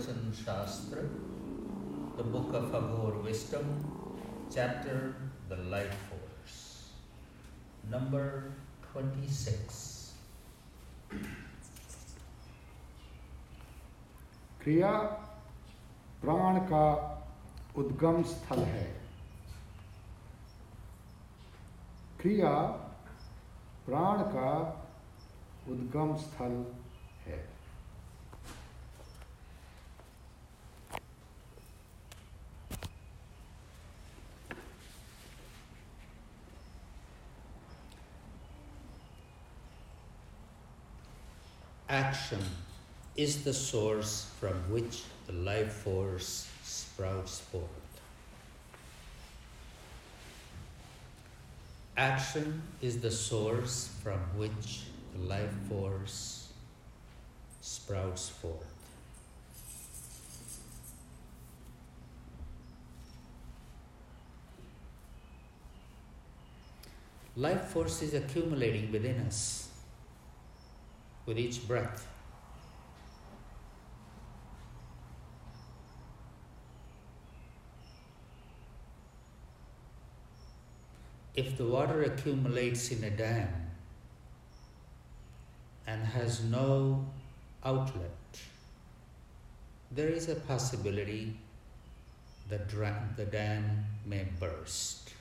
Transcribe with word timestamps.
प्रवचन 0.00 0.30
शास्त्र 0.34 1.02
the 2.16 2.24
book 2.26 2.54
of 2.54 2.74
Aghor 2.76 3.16
wisdom 3.22 3.66
chapter 4.50 4.98
the 5.48 5.58
life 5.70 5.92
force 6.10 6.54
number 7.86 8.28
twenty 8.84 9.32
six 9.34 9.82
क्रिया 14.62 14.92
प्राण 16.22 16.58
का 16.70 16.86
उद्गम 17.76 18.22
स्थल 18.32 18.62
है। 18.70 18.84
क्रिया 22.20 22.52
प्राण 23.86 24.22
का 24.34 24.52
उद्गम 25.70 26.16
स्थल 26.16 26.62
Action 41.90 42.38
is 43.16 43.42
the 43.42 43.52
source 43.52 44.30
from 44.38 44.54
which 44.70 45.02
the 45.26 45.32
life 45.32 45.72
force 45.72 46.48
sprouts 46.62 47.40
forth. 47.40 47.64
Action 51.96 52.62
is 52.80 53.00
the 53.00 53.10
source 53.10 53.90
from 54.04 54.20
which 54.38 54.82
the 55.16 55.26
life 55.26 55.52
force 55.68 56.52
sprouts 57.60 58.28
forth. 58.28 58.72
Life 67.34 67.64
force 67.64 68.00
is 68.02 68.14
accumulating 68.14 68.92
within 68.92 69.18
us 69.26 69.69
with 71.30 71.38
each 71.38 71.68
breath. 71.68 72.08
If 81.36 81.56
the 81.56 81.66
water 81.66 82.02
accumulates 82.02 82.90
in 82.90 83.04
a 83.04 83.10
dam 83.10 83.48
and 85.86 86.04
has 86.04 86.42
no 86.42 87.06
outlet, 87.64 88.40
there 89.92 90.08
is 90.08 90.28
a 90.28 90.34
possibility 90.34 91.36
that 92.48 92.68
the 93.16 93.24
dam 93.24 93.84
may 94.04 94.26
burst. 94.40 95.12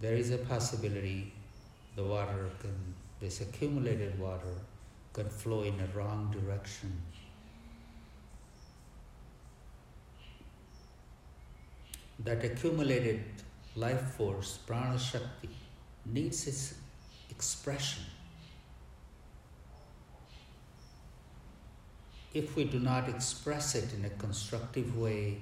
There 0.00 0.14
is 0.14 0.30
a 0.30 0.38
possibility 0.38 1.34
the 1.94 2.04
water 2.04 2.48
can, 2.60 2.94
this 3.20 3.40
accumulated 3.40 4.18
water, 4.18 4.54
can 5.12 5.28
flow 5.28 5.62
in 5.62 5.76
the 5.76 5.86
wrong 5.94 6.30
direction. 6.30 6.90
That 12.20 12.44
accumulated 12.44 13.22
life 13.76 14.14
force, 14.14 14.58
prana 14.66 14.98
shakti, 14.98 15.48
needs 16.06 16.46
its 16.46 16.74
expression. 17.30 18.04
If 22.32 22.54
we 22.56 22.64
do 22.64 22.78
not 22.78 23.08
express 23.08 23.74
it 23.74 23.92
in 23.92 24.04
a 24.04 24.10
constructive 24.10 24.96
way, 24.96 25.40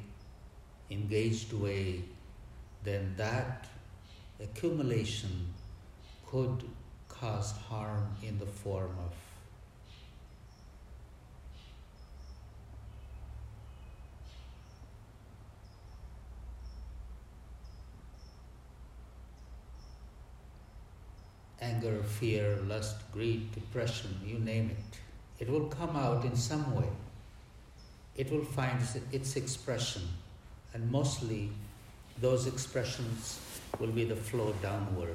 engaged 0.90 1.52
way, 1.52 2.04
then 2.82 3.14
that 3.18 3.66
accumulation 4.40 5.52
could 6.26 6.64
cause 7.20 7.52
harm 7.68 8.06
in 8.22 8.38
the 8.38 8.46
form 8.46 8.96
of 9.04 9.12
anger, 21.60 22.02
fear, 22.02 22.58
lust, 22.66 22.96
greed, 23.12 23.52
depression, 23.52 24.20
you 24.24 24.38
name 24.38 24.70
it. 24.70 24.98
It 25.38 25.50
will 25.50 25.66
come 25.66 25.96
out 25.96 26.24
in 26.24 26.36
some 26.36 26.74
way. 26.74 26.88
It 28.16 28.30
will 28.30 28.44
find 28.44 28.80
its 29.12 29.36
expression, 29.36 30.02
and 30.74 30.90
mostly 30.90 31.50
those 32.20 32.46
expressions 32.46 33.38
will 33.78 33.92
be 33.92 34.04
the 34.04 34.16
flow 34.16 34.54
downward. 34.60 35.14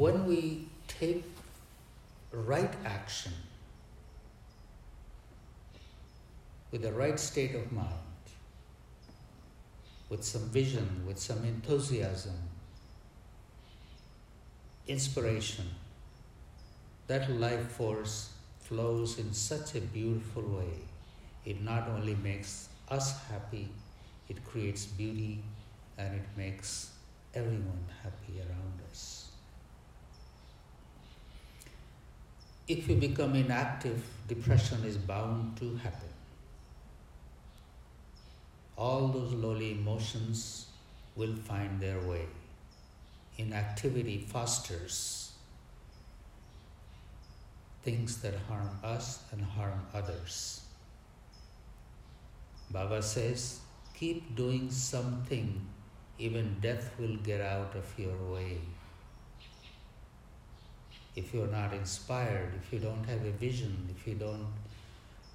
When 0.00 0.24
we 0.24 0.66
take 0.88 1.24
right 2.32 2.72
action 2.86 3.32
with 6.70 6.80
the 6.80 6.90
right 6.90 7.20
state 7.20 7.54
of 7.54 7.70
mind, 7.70 8.24
with 10.08 10.24
some 10.24 10.48
vision, 10.48 11.02
with 11.06 11.18
some 11.18 11.44
enthusiasm, 11.44 12.38
inspiration, 14.88 15.66
that 17.06 17.30
life 17.30 17.68
force 17.72 18.30
flows 18.60 19.18
in 19.18 19.34
such 19.34 19.74
a 19.74 19.82
beautiful 19.82 20.44
way. 20.44 20.78
It 21.44 21.60
not 21.60 21.88
only 21.88 22.14
makes 22.14 22.70
us 22.88 23.22
happy, 23.24 23.68
it 24.30 24.42
creates 24.46 24.86
beauty 24.86 25.42
and 25.98 26.14
it 26.14 26.26
makes 26.38 26.88
everyone 27.34 27.84
happy 28.02 28.38
around 28.40 28.80
us. 28.90 29.19
If 32.70 32.88
you 32.88 32.94
become 32.94 33.34
inactive, 33.34 34.00
depression 34.28 34.84
is 34.84 34.96
bound 34.96 35.56
to 35.56 35.74
happen. 35.78 36.12
All 38.76 39.08
those 39.08 39.32
lowly 39.32 39.72
emotions 39.72 40.66
will 41.16 41.34
find 41.34 41.80
their 41.80 41.98
way. 41.98 42.26
Inactivity 43.38 44.18
fosters 44.18 45.32
things 47.82 48.22
that 48.22 48.34
harm 48.48 48.70
us 48.84 49.18
and 49.32 49.42
harm 49.42 49.86
others. 49.92 50.60
Baba 52.70 53.02
says, 53.02 53.58
keep 53.94 54.36
doing 54.36 54.70
something, 54.70 55.60
even 56.20 56.58
death 56.60 56.92
will 57.00 57.16
get 57.16 57.40
out 57.40 57.74
of 57.74 57.98
your 57.98 58.16
way. 58.32 58.58
If 61.16 61.34
you're 61.34 61.48
not 61.48 61.72
inspired, 61.72 62.52
if 62.62 62.72
you 62.72 62.78
don't 62.78 63.04
have 63.04 63.24
a 63.24 63.30
vision, 63.30 63.88
if 63.96 64.06
you 64.06 64.14
don't 64.14 64.46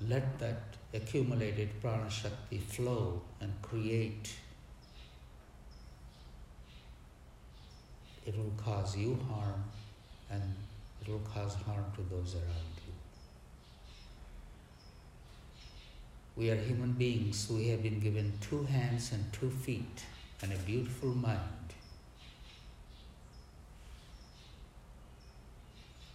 let 0.02 0.40
that 0.40 0.62
accumulated 0.94 1.70
prana 1.82 2.09
shakti 2.09 2.59
flow 2.59 3.22
and 3.41 3.53
create, 3.61 4.34
it 8.26 8.35
will 8.38 8.53
cause 8.58 8.97
you 8.97 9.20
harm 9.29 9.64
and 10.32 10.55
it 11.02 11.11
will 11.11 11.20
cause 11.20 11.55
harm 11.55 11.85
to 11.96 12.02
those 12.03 12.35
around 12.35 12.76
you. 12.88 12.94
We 16.35 16.50
are 16.50 16.55
human 16.55 16.94
beings. 16.94 17.47
We 17.50 17.70
have 17.70 17.84
been 17.84 18.00
given 18.00 18.34
two 18.41 18.64
hands 18.64 19.11
and 19.11 19.32
two 19.32 19.50
feet 19.50 20.03
and 20.41 20.52
a 20.52 20.58
beautiful 20.58 21.09
mind. 21.09 21.65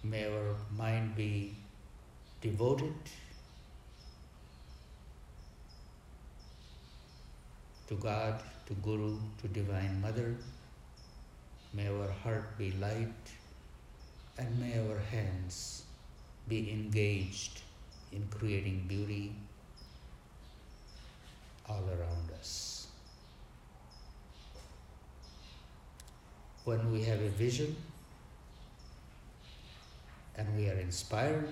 May 0.03 0.25
our 0.25 0.57
mind 0.75 1.15
be 1.15 1.55
devoted 2.41 2.95
to 7.87 7.95
God, 7.97 8.41
to 8.67 8.73
Guru, 8.75 9.19
to 9.43 9.49
Divine 9.49 10.01
Mother. 10.01 10.37
May 11.75 11.89
our 11.89 12.09
heart 12.25 12.57
be 12.57 12.73
light 12.81 13.13
and 14.39 14.59
may 14.59 14.79
our 14.79 14.99
hands 14.99 15.83
be 16.49 16.73
engaged 16.73 17.61
in 18.11 18.27
creating 18.31 18.87
beauty 18.89 19.35
all 21.69 21.85
around 21.91 22.31
us. 22.39 22.87
When 26.65 26.91
we 26.91 27.03
have 27.05 27.21
a 27.21 27.29
vision 27.29 27.77
and 30.41 30.57
we 30.57 30.71
are 30.71 30.81
inspired, 30.81 31.47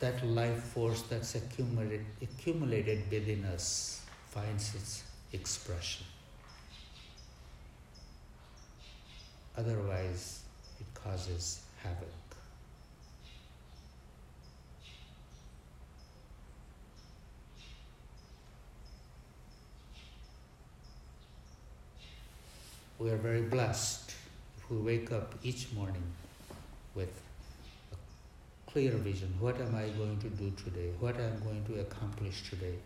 that 0.00 0.26
life 0.26 0.60
force 0.74 1.02
that's 1.02 1.36
accumulated, 1.36 2.04
accumulated 2.20 3.04
within 3.08 3.44
us 3.44 4.02
finds 4.30 4.74
its 4.74 5.04
expression. 5.32 6.04
Otherwise, 9.56 10.40
it 10.80 10.86
causes 10.92 11.60
havoc. 11.80 12.08
We 22.98 23.10
are 23.10 23.16
very 23.16 23.42
blessed 23.42 24.11
we 24.72 24.78
wake 24.78 25.12
up 25.12 25.34
each 25.42 25.70
morning 25.72 26.02
with 26.94 27.20
a 27.92 28.70
clear 28.70 28.92
vision. 28.92 29.34
What 29.38 29.60
am 29.60 29.74
I 29.74 29.88
going 29.88 30.18
to 30.20 30.28
do 30.30 30.50
today? 30.64 30.90
What 30.98 31.16
am 31.16 31.32
I 31.36 31.44
going 31.44 31.64
to 31.66 31.80
accomplish 31.80 32.48
today? 32.48 32.76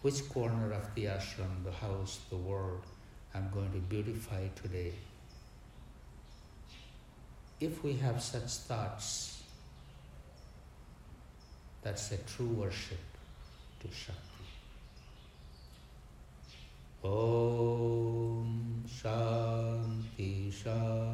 Which 0.00 0.26
corner 0.30 0.72
of 0.72 0.94
the 0.94 1.04
ashram, 1.04 1.62
the 1.64 1.72
house, 1.72 2.20
the 2.30 2.36
world 2.36 2.80
I'm 3.34 3.50
going 3.52 3.70
to 3.72 3.78
beautify 3.78 4.48
today? 4.62 4.92
If 7.60 7.84
we 7.84 7.94
have 7.94 8.22
such 8.22 8.50
thoughts, 8.68 9.42
that's 11.82 12.10
a 12.12 12.16
true 12.18 12.46
worship 12.46 13.04
to 13.80 13.88
Shakti. 13.88 14.20
Om 17.04 18.84
Shanti 18.88 20.50
Shanti 20.50 21.13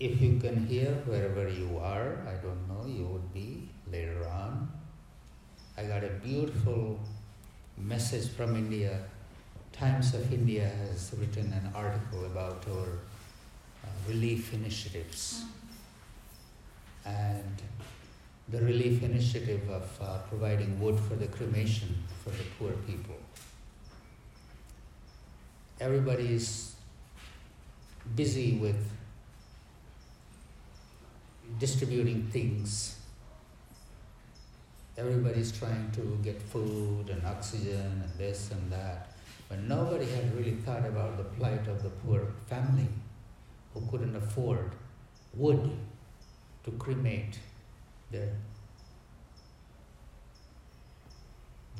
If 0.00 0.18
you 0.22 0.38
can 0.40 0.66
hear 0.66 0.92
wherever 1.04 1.46
you 1.46 1.78
are, 1.78 2.16
I 2.26 2.32
don't 2.42 2.66
know, 2.66 2.86
you 2.86 3.04
would 3.04 3.34
be 3.34 3.68
later 3.92 4.26
on. 4.26 4.72
I 5.76 5.82
got 5.82 6.02
a 6.02 6.08
beautiful 6.24 6.98
message 7.76 8.30
from 8.30 8.56
India. 8.56 8.98
Times 9.72 10.14
of 10.14 10.32
India 10.32 10.66
has 10.66 11.12
written 11.18 11.52
an 11.52 11.70
article 11.74 12.24
about 12.24 12.64
our 12.70 12.88
uh, 13.84 13.88
relief 14.08 14.54
initiatives. 14.54 15.44
And 17.04 17.60
the 18.48 18.62
relief 18.62 19.02
initiative 19.02 19.68
of 19.68 19.98
uh, 20.00 20.16
providing 20.30 20.80
wood 20.80 20.98
for 20.98 21.16
the 21.16 21.26
cremation 21.26 21.94
for 22.24 22.30
the 22.30 22.44
poor 22.58 22.72
people. 22.86 23.16
Everybody 25.78 26.32
is 26.32 26.74
busy 28.16 28.56
with 28.56 28.82
distributing 31.60 32.26
things. 32.32 32.96
Everybody's 34.96 35.52
trying 35.52 35.90
to 35.92 36.18
get 36.22 36.40
food 36.40 37.10
and 37.10 37.24
oxygen 37.26 38.02
and 38.04 38.18
this 38.18 38.50
and 38.50 38.72
that. 38.72 39.12
But 39.48 39.60
nobody 39.60 40.06
had 40.06 40.34
really 40.36 40.56
thought 40.64 40.86
about 40.86 41.18
the 41.18 41.24
plight 41.24 41.68
of 41.68 41.82
the 41.82 41.90
poor 41.90 42.26
family 42.48 42.88
who 43.74 43.86
couldn't 43.90 44.16
afford 44.16 44.72
wood 45.34 45.70
to 46.64 46.70
cremate 46.72 47.38
their 48.10 48.30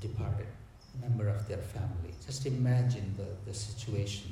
departed 0.01 0.47
member 1.01 1.29
of 1.29 1.49
their 1.49 1.59
family. 1.59 2.13
Just 2.27 2.47
imagine 2.47 3.15
the, 3.17 3.51
the 3.51 3.57
situation 3.57 4.31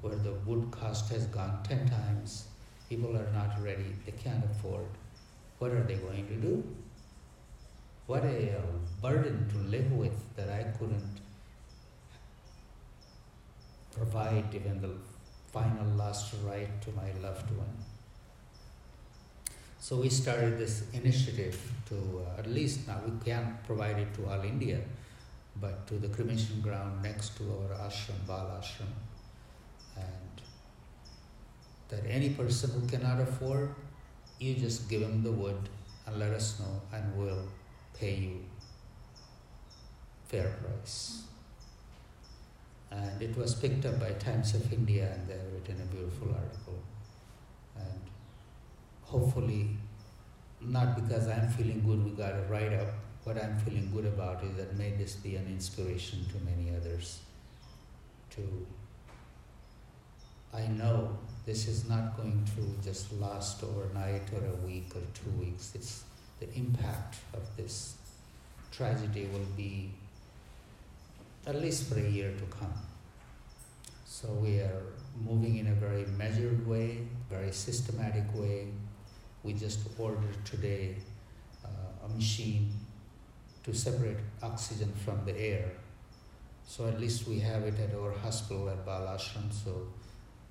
where 0.00 0.16
the 0.16 0.32
wood 0.46 0.70
cost 0.70 1.10
has 1.10 1.26
gone 1.26 1.60
10 1.64 1.88
times 1.88 2.46
People 2.90 3.16
are 3.16 3.30
not 3.32 3.62
ready, 3.62 3.94
they 4.04 4.10
can't 4.10 4.44
afford. 4.44 4.88
What 5.60 5.70
are 5.70 5.84
they 5.84 5.94
going 5.94 6.26
to 6.26 6.34
do? 6.34 6.64
What 8.06 8.24
a 8.24 8.56
uh, 8.58 8.62
burden 9.00 9.48
to 9.50 9.58
live 9.58 9.92
with 9.92 10.18
that 10.34 10.48
I 10.48 10.64
couldn't 10.76 11.20
provide 13.92 14.52
even 14.52 14.82
the 14.82 14.90
final 15.52 15.86
last 15.96 16.34
rite 16.44 16.82
to 16.82 16.90
my 16.90 17.12
loved 17.22 17.48
one. 17.56 17.76
So 19.78 19.96
we 19.96 20.08
started 20.08 20.58
this 20.58 20.82
initiative 20.92 21.58
to, 21.90 22.26
uh, 22.26 22.40
at 22.40 22.48
least 22.48 22.88
now 22.88 23.00
we 23.06 23.12
can't 23.24 23.62
provide 23.64 23.98
it 23.98 24.12
to 24.14 24.26
all 24.26 24.42
India, 24.42 24.80
but 25.60 25.86
to 25.86 25.94
the 25.94 26.08
cremation 26.08 26.60
ground 26.60 27.04
next 27.04 27.36
to 27.38 27.44
our 27.44 27.88
ashram, 27.88 28.26
Bal 28.26 28.60
ashram. 28.60 28.90
That 31.90 32.04
any 32.08 32.30
person 32.30 32.70
who 32.70 32.86
cannot 32.86 33.20
afford, 33.20 33.74
you 34.38 34.54
just 34.54 34.88
give 34.88 35.02
him 35.02 35.22
the 35.22 35.32
wood 35.32 35.68
and 36.06 36.18
let 36.18 36.30
us 36.32 36.60
know 36.60 36.80
and 36.92 37.16
we'll 37.16 37.48
pay 37.98 38.14
you 38.14 38.44
fair 40.28 40.56
price. 40.62 41.24
And 42.90 43.22
it 43.22 43.36
was 43.36 43.54
picked 43.54 43.84
up 43.84 44.00
by 44.00 44.10
Times 44.12 44.54
of 44.54 44.72
India 44.72 45.12
and 45.12 45.28
they 45.28 45.34
have 45.34 45.52
written 45.52 45.80
a 45.80 45.94
beautiful 45.94 46.28
article. 46.28 46.78
And 47.76 48.00
hopefully, 49.02 49.70
not 50.60 50.96
because 50.96 51.28
I'm 51.28 51.48
feeling 51.48 51.82
good, 51.86 52.04
we 52.04 52.10
got 52.10 52.34
a 52.34 52.42
write 52.48 52.72
up. 52.72 52.88
What 53.24 53.36
I'm 53.36 53.58
feeling 53.58 53.90
good 53.92 54.06
about 54.06 54.42
is 54.44 54.56
that 54.56 54.76
may 54.76 54.92
this 54.92 55.14
be 55.14 55.36
an 55.36 55.46
inspiration 55.46 56.24
to 56.30 56.38
many 56.44 56.74
others 56.74 57.20
to 58.30 58.66
I 60.52 60.66
know 60.66 61.16
this 61.46 61.68
is 61.68 61.88
not 61.88 62.16
going 62.16 62.44
to 62.56 62.88
just 62.88 63.12
last 63.20 63.62
overnight 63.62 64.22
or 64.32 64.44
a 64.44 64.66
week 64.66 64.90
or 64.94 65.02
two 65.14 65.30
weeks. 65.38 65.72
It's 65.74 66.04
the 66.40 66.52
impact 66.54 67.16
of 67.34 67.42
this 67.56 67.94
tragedy 68.72 69.28
will 69.32 69.50
be 69.56 69.90
at 71.46 71.60
least 71.60 71.88
for 71.88 71.98
a 71.98 72.08
year 72.08 72.32
to 72.32 72.44
come. 72.56 72.74
So 74.04 74.28
we 74.28 74.58
are 74.58 74.82
moving 75.24 75.56
in 75.58 75.68
a 75.68 75.74
very 75.74 76.04
measured 76.18 76.66
way, 76.66 76.98
very 77.30 77.52
systematic 77.52 78.24
way. 78.34 78.66
We 79.42 79.54
just 79.54 79.80
ordered 79.98 80.44
today 80.44 80.96
uh, 81.64 82.06
a 82.06 82.08
machine 82.08 82.70
to 83.62 83.72
separate 83.72 84.18
oxygen 84.42 84.92
from 85.04 85.24
the 85.24 85.38
air. 85.38 85.70
So 86.66 86.86
at 86.86 87.00
least 87.00 87.26
we 87.26 87.38
have 87.40 87.62
it 87.62 87.74
at 87.80 87.94
our 87.94 88.12
hospital 88.12 88.68
at 88.68 88.84
Balashram. 88.84 89.52
So 89.52 89.86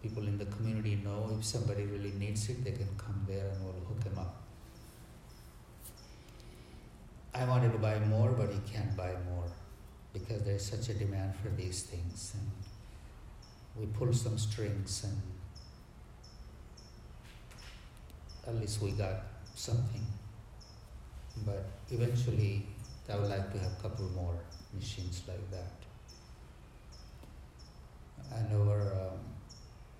people 0.01 0.23
in 0.23 0.37
the 0.37 0.45
community 0.45 0.95
know 1.03 1.29
if 1.37 1.43
somebody 1.43 1.83
really 1.83 2.11
needs 2.11 2.49
it, 2.49 2.63
they 2.63 2.71
can 2.71 2.87
come 2.97 3.25
there 3.27 3.49
and 3.49 3.63
we'll 3.63 3.73
hook 3.87 4.03
them 4.03 4.17
up. 4.17 4.35
I 7.33 7.45
wanted 7.45 7.71
to 7.73 7.77
buy 7.77 7.99
more, 7.99 8.31
but 8.31 8.51
you 8.51 8.61
can't 8.71 8.95
buy 8.95 9.13
more 9.29 9.45
because 10.13 10.43
there's 10.43 10.65
such 10.65 10.89
a 10.89 10.93
demand 10.93 11.35
for 11.35 11.49
these 11.49 11.83
things. 11.83 12.33
And 12.33 12.49
we 13.75 13.85
pulled 13.93 14.15
some 14.15 14.37
strings, 14.37 15.05
and 15.05 15.21
at 18.47 18.59
least 18.59 18.81
we 18.81 18.91
got 18.91 19.23
something. 19.55 20.05
But 21.45 21.65
eventually, 21.91 22.65
I 23.11 23.15
would 23.15 23.29
like 23.29 23.51
to 23.53 23.59
have 23.59 23.71
a 23.79 23.81
couple 23.81 24.09
more 24.09 24.37
machines 24.73 25.23
like 25.27 25.51
that. 25.51 25.71
And 28.35 28.69
our 28.69 28.93
um, 28.93 29.19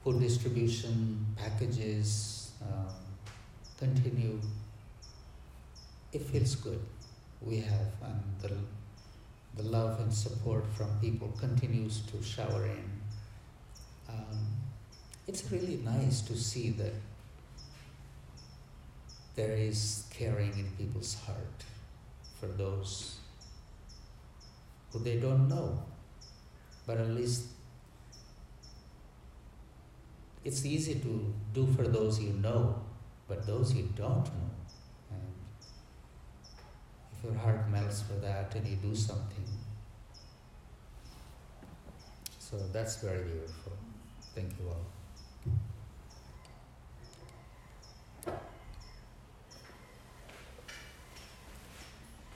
food 0.04 0.20
distribution 0.20 1.26
packages 1.36 2.52
um, 2.62 2.94
continue. 3.78 4.40
It 6.12 6.22
feels 6.22 6.56
good. 6.56 6.80
We 7.42 7.58
have, 7.58 7.92
and 8.04 8.24
the, 8.42 9.62
the 9.62 9.70
love 9.70 10.00
and 10.00 10.14
support 10.14 10.66
from 10.76 10.88
people 11.00 11.32
continues 11.40 12.02
to 12.12 12.24
shower 12.24 12.66
in. 12.66 12.90
Um, 14.10 14.48
it's 15.28 15.52
really 15.52 15.78
nice 15.86 16.22
to 16.22 16.36
see 16.36 16.72
that 16.72 16.94
there 19.36 19.56
is 19.56 20.06
caring 20.10 20.52
in 20.58 20.68
people's 20.78 21.16
heart 21.26 21.64
for 22.40 22.48
those 22.48 23.20
who 24.92 25.00
they 25.00 25.18
don't 25.18 25.48
know. 25.48 25.84
But 26.88 26.98
at 26.98 27.10
least 27.10 27.44
it's 30.44 30.66
easy 30.66 30.96
to 30.96 31.34
do 31.54 31.68
for 31.76 31.84
those 31.84 32.20
you 32.22 32.34
know, 32.34 32.82
but 33.28 33.46
those 33.46 33.74
you 33.74 33.90
don't 33.96 34.26
know. 34.26 34.50
And 35.12 35.34
if 37.18 37.24
your 37.24 37.34
heart 37.34 37.70
melts 37.70 38.02
for 38.02 38.14
that 38.14 38.56
and 38.56 38.68
you 38.68 38.76
do 38.78 38.96
something, 38.96 39.46
so 42.38 42.58
that's 42.74 42.98
very 42.98 43.24
beautiful. 43.24 43.74
Thank 44.34 44.52
you 44.60 44.70
all. 44.70 44.99